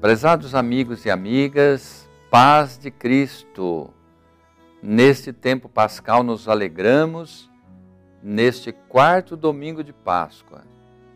Prezados 0.00 0.54
amigos 0.54 1.04
e 1.04 1.10
amigas, 1.10 2.08
paz 2.30 2.78
de 2.78 2.88
Cristo. 2.88 3.92
Neste 4.80 5.32
tempo 5.32 5.68
pascal 5.68 6.22
nos 6.22 6.48
alegramos, 6.48 7.50
neste 8.22 8.70
quarto 8.70 9.36
domingo 9.36 9.82
de 9.82 9.92
Páscoa. 9.92 10.62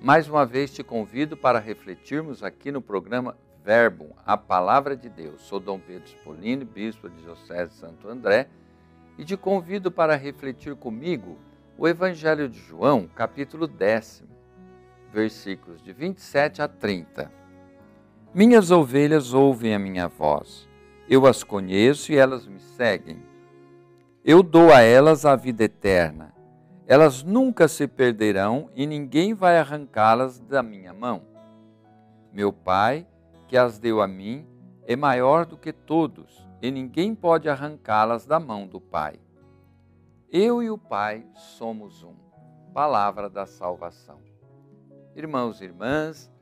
Mais 0.00 0.28
uma 0.28 0.44
vez 0.44 0.72
te 0.74 0.82
convido 0.82 1.36
para 1.36 1.60
refletirmos 1.60 2.42
aqui 2.42 2.72
no 2.72 2.82
programa 2.82 3.36
Verbo, 3.64 4.16
a 4.26 4.36
Palavra 4.36 4.96
de 4.96 5.08
Deus. 5.08 5.42
Sou 5.42 5.60
Dom 5.60 5.78
Pedro 5.78 6.08
Spolini, 6.08 6.64
bispo 6.64 7.08
de 7.08 7.22
Diocese 7.22 7.70
de 7.70 7.76
Santo 7.76 8.08
André, 8.08 8.48
e 9.16 9.24
te 9.24 9.36
convido 9.36 9.92
para 9.92 10.16
refletir 10.16 10.74
comigo 10.74 11.38
o 11.78 11.86
Evangelho 11.86 12.48
de 12.48 12.58
João, 12.58 13.08
capítulo 13.14 13.68
décimo, 13.68 14.30
versículos 15.12 15.80
de 15.80 15.92
27 15.92 16.60
a 16.60 16.66
30. 16.66 17.41
Minhas 18.34 18.70
ovelhas 18.70 19.34
ouvem 19.34 19.74
a 19.74 19.78
minha 19.78 20.08
voz. 20.08 20.66
Eu 21.06 21.26
as 21.26 21.44
conheço 21.44 22.12
e 22.12 22.16
elas 22.16 22.46
me 22.46 22.58
seguem. 22.58 23.22
Eu 24.24 24.42
dou 24.42 24.72
a 24.72 24.80
elas 24.80 25.26
a 25.26 25.36
vida 25.36 25.64
eterna. 25.64 26.32
Elas 26.86 27.22
nunca 27.22 27.68
se 27.68 27.86
perderão 27.86 28.70
e 28.74 28.86
ninguém 28.86 29.34
vai 29.34 29.58
arrancá-las 29.58 30.40
da 30.40 30.62
minha 30.62 30.94
mão. 30.94 31.24
Meu 32.32 32.54
Pai, 32.54 33.06
que 33.46 33.54
as 33.54 33.78
deu 33.78 34.00
a 34.00 34.08
mim, 34.08 34.46
é 34.86 34.96
maior 34.96 35.44
do 35.44 35.58
que 35.58 35.70
todos 35.70 36.48
e 36.62 36.70
ninguém 36.70 37.14
pode 37.14 37.50
arrancá-las 37.50 38.24
da 38.24 38.40
mão 38.40 38.66
do 38.66 38.80
Pai. 38.80 39.20
Eu 40.30 40.62
e 40.62 40.70
o 40.70 40.78
Pai 40.78 41.26
somos 41.34 42.02
um. 42.02 42.14
Palavra 42.72 43.28
da 43.28 43.44
salvação. 43.44 44.20
Irmãos 45.14 45.60
e 45.60 45.64
irmãs, 45.64 46.32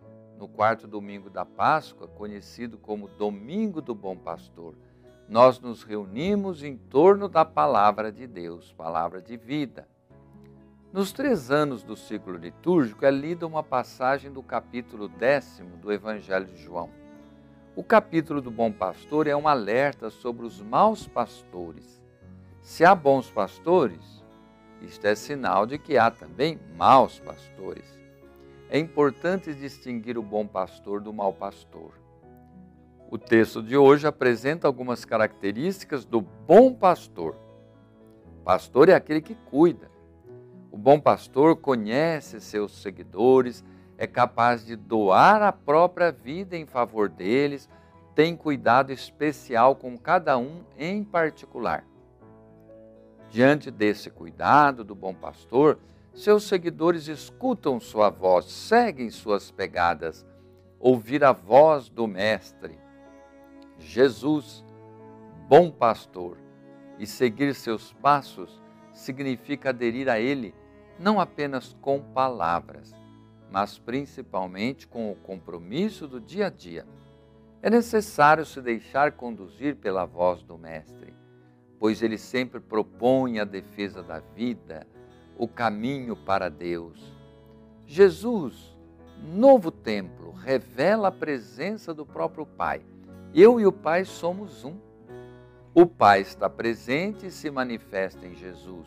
no 0.40 0.48
quarto 0.48 0.88
domingo 0.88 1.28
da 1.28 1.44
Páscoa, 1.44 2.08
conhecido 2.08 2.78
como 2.78 3.08
Domingo 3.08 3.82
do 3.82 3.94
Bom 3.94 4.16
Pastor, 4.16 4.74
nós 5.28 5.60
nos 5.60 5.82
reunimos 5.82 6.64
em 6.64 6.78
torno 6.78 7.28
da 7.28 7.44
palavra 7.44 8.10
de 8.10 8.26
Deus, 8.26 8.72
palavra 8.72 9.20
de 9.20 9.36
vida. 9.36 9.86
Nos 10.90 11.12
três 11.12 11.50
anos 11.50 11.82
do 11.82 11.94
ciclo 11.94 12.38
litúrgico 12.38 13.04
é 13.04 13.10
lida 13.10 13.46
uma 13.46 13.62
passagem 13.62 14.32
do 14.32 14.42
capítulo 14.42 15.08
décimo 15.08 15.76
do 15.76 15.92
Evangelho 15.92 16.46
de 16.46 16.56
João. 16.56 16.88
O 17.76 17.84
capítulo 17.84 18.40
do 18.40 18.50
Bom 18.50 18.72
Pastor 18.72 19.26
é 19.26 19.36
um 19.36 19.46
alerta 19.46 20.08
sobre 20.08 20.46
os 20.46 20.58
maus 20.62 21.06
pastores. 21.06 22.02
Se 22.62 22.82
há 22.82 22.94
bons 22.94 23.30
pastores, 23.30 24.24
isto 24.80 25.06
é 25.06 25.14
sinal 25.14 25.66
de 25.66 25.78
que 25.78 25.98
há 25.98 26.10
também 26.10 26.58
maus 26.78 27.20
pastores. 27.20 27.99
É 28.72 28.78
importante 28.78 29.52
distinguir 29.52 30.16
o 30.16 30.22
bom 30.22 30.46
pastor 30.46 31.00
do 31.00 31.12
mau 31.12 31.32
pastor. 31.32 31.90
O 33.10 33.18
texto 33.18 33.60
de 33.60 33.76
hoje 33.76 34.06
apresenta 34.06 34.68
algumas 34.68 35.04
características 35.04 36.04
do 36.04 36.20
bom 36.20 36.72
pastor. 36.72 37.34
Pastor 38.44 38.88
é 38.88 38.94
aquele 38.94 39.20
que 39.20 39.34
cuida. 39.34 39.90
O 40.70 40.78
bom 40.78 41.00
pastor 41.00 41.56
conhece 41.56 42.40
seus 42.40 42.80
seguidores, 42.80 43.64
é 43.98 44.06
capaz 44.06 44.64
de 44.64 44.76
doar 44.76 45.42
a 45.42 45.50
própria 45.50 46.12
vida 46.12 46.56
em 46.56 46.64
favor 46.64 47.08
deles, 47.08 47.68
tem 48.14 48.36
cuidado 48.36 48.92
especial 48.92 49.74
com 49.74 49.98
cada 49.98 50.38
um 50.38 50.62
em 50.78 51.02
particular. 51.02 51.84
Diante 53.30 53.68
desse 53.68 54.10
cuidado 54.10 54.84
do 54.84 54.94
bom 54.94 55.12
pastor, 55.12 55.80
seus 56.22 56.44
seguidores 56.44 57.08
escutam 57.08 57.80
sua 57.80 58.10
voz, 58.10 58.44
seguem 58.46 59.10
suas 59.10 59.50
pegadas. 59.50 60.26
Ouvir 60.78 61.24
a 61.24 61.32
voz 61.32 61.88
do 61.88 62.06
Mestre, 62.06 62.78
Jesus, 63.78 64.64
bom 65.48 65.70
pastor, 65.70 66.36
e 66.98 67.06
seguir 67.06 67.54
seus 67.54 67.92
passos 67.94 68.60
significa 68.92 69.70
aderir 69.70 70.08
a 70.08 70.18
Ele 70.18 70.54
não 70.98 71.18
apenas 71.18 71.74
com 71.80 72.00
palavras, 72.00 72.94
mas 73.50 73.78
principalmente 73.78 74.86
com 74.86 75.10
o 75.10 75.16
compromisso 75.16 76.06
do 76.06 76.20
dia 76.20 76.48
a 76.48 76.50
dia. 76.50 76.86
É 77.62 77.70
necessário 77.70 78.44
se 78.44 78.60
deixar 78.60 79.12
conduzir 79.12 79.76
pela 79.76 80.04
voz 80.04 80.42
do 80.42 80.58
Mestre, 80.58 81.14
pois 81.78 82.02
ele 82.02 82.18
sempre 82.18 82.60
propõe 82.60 83.38
a 83.38 83.44
defesa 83.44 84.02
da 84.02 84.20
vida, 84.20 84.86
o 85.40 85.48
caminho 85.48 86.14
para 86.14 86.50
Deus. 86.50 87.00
Jesus, 87.86 88.76
novo 89.24 89.70
templo, 89.70 90.32
revela 90.32 91.08
a 91.08 91.10
presença 91.10 91.94
do 91.94 92.04
próprio 92.04 92.44
Pai. 92.44 92.82
Eu 93.34 93.58
e 93.58 93.64
o 93.64 93.72
Pai 93.72 94.04
somos 94.04 94.66
um. 94.66 94.76
O 95.74 95.86
Pai 95.86 96.20
está 96.20 96.50
presente 96.50 97.28
e 97.28 97.30
se 97.30 97.50
manifesta 97.50 98.26
em 98.26 98.34
Jesus, 98.34 98.86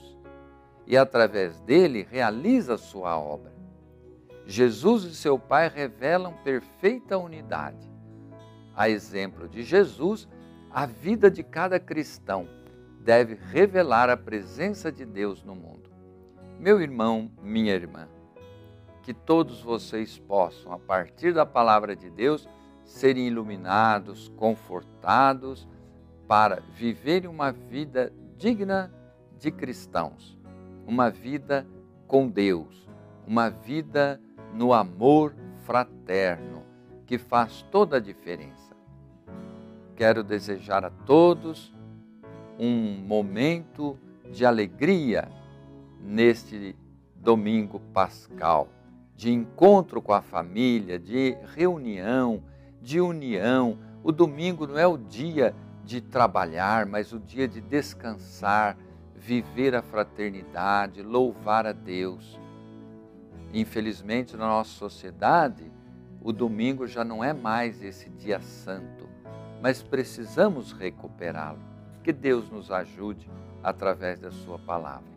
e 0.85 0.95
através 0.95 1.59
dele 1.61 2.07
realiza 2.07 2.77
sua 2.77 3.17
obra. 3.17 3.51
Jesus 4.45 5.05
e 5.05 5.15
seu 5.15 5.39
Pai 5.39 5.67
revelam 5.69 6.33
perfeita 6.43 7.17
unidade. 7.17 7.91
A 8.75 8.87
exemplo 8.87 9.49
de 9.49 9.63
Jesus, 9.63 10.27
a 10.69 10.85
vida 10.85 11.31
de 11.31 11.41
cada 11.41 11.79
cristão 11.79 12.47
deve 12.99 13.33
revelar 13.33 14.07
a 14.07 14.15
presença 14.15 14.91
de 14.91 15.03
Deus 15.03 15.43
no 15.43 15.55
mundo. 15.55 15.92
Meu 16.59 16.81
irmão, 16.81 17.29
minha 17.41 17.73
irmã, 17.73 18.07
que 19.01 19.13
todos 19.13 19.61
vocês 19.61 20.17
possam, 20.17 20.71
a 20.71 20.79
partir 20.79 21.33
da 21.33 21.45
palavra 21.45 21.95
de 21.95 22.09
Deus, 22.09 22.47
serem 22.85 23.27
iluminados, 23.27 24.31
confortados, 24.37 25.67
para 26.27 26.61
viverem 26.73 27.29
uma 27.29 27.51
vida 27.51 28.13
digna 28.37 28.91
de 29.37 29.51
cristãos, 29.51 30.37
uma 30.87 31.09
vida 31.09 31.67
com 32.07 32.29
Deus, 32.29 32.87
uma 33.27 33.49
vida 33.49 34.19
no 34.53 34.73
amor 34.73 35.35
fraterno, 35.65 36.63
que 37.05 37.17
faz 37.17 37.61
toda 37.69 37.97
a 37.97 37.99
diferença. 37.99 38.73
Quero 39.95 40.23
desejar 40.23 40.85
a 40.85 40.89
todos 40.89 41.73
um 42.57 42.97
momento 43.05 43.97
de 44.31 44.45
alegria 44.45 45.27
neste 46.03 46.75
domingo 47.15 47.79
pascal, 47.93 48.67
de 49.15 49.31
encontro 49.31 50.01
com 50.01 50.13
a 50.13 50.21
família, 50.21 50.99
de 50.99 51.37
reunião, 51.55 52.43
de 52.81 52.99
união. 52.99 53.77
O 54.03 54.11
domingo 54.11 54.67
não 54.67 54.77
é 54.77 54.85
o 54.85 54.97
dia 54.97 55.55
de 55.85 56.01
trabalhar, 56.01 56.85
mas 56.85 57.13
o 57.13 57.19
dia 57.19 57.47
de 57.47 57.61
descansar, 57.61 58.77
viver 59.15 59.73
a 59.73 59.81
fraternidade, 59.81 61.01
louvar 61.01 61.65
a 61.65 61.71
Deus. 61.71 62.37
Infelizmente, 63.53 64.35
na 64.35 64.47
nossa 64.47 64.71
sociedade, 64.71 65.71
o 66.21 66.33
domingo 66.33 66.85
já 66.87 67.03
não 67.03 67.23
é 67.23 67.31
mais 67.31 67.81
esse 67.81 68.09
dia 68.09 68.41
santo, 68.41 69.07
mas 69.61 69.81
precisamos 69.81 70.73
recuperá-lo. 70.73 71.59
Que 72.03 72.11
Deus 72.11 72.49
nos 72.49 72.69
ajude 72.71 73.29
através 73.63 74.19
da 74.19 74.31
Sua 74.31 74.59
palavra 74.59 75.12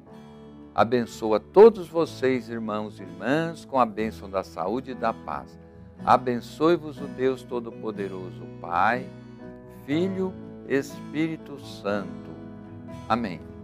abençoa 0.77 1.41
todos 1.41 1.89
vocês, 1.89 2.51
irmãos 2.51 3.01
e 3.01 3.03
irmãs, 3.03 3.65
com 3.65 3.81
a 3.81 3.87
bênção 3.87 4.29
da 4.29 4.45
saúde 4.45 4.91
e 4.91 4.95
da 4.95 5.11
paz. 5.11 5.59
Abençoe-vos 6.05 7.01
o 7.01 7.07
Deus 7.07 7.43
Todo-Poderoso, 7.43 8.43
Pai, 8.61 9.09
Filho, 9.87 10.35
Espírito 10.69 11.59
Santo. 11.59 12.31
Amém. 13.09 13.56